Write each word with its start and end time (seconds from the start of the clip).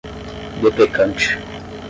deprecante 0.63 1.37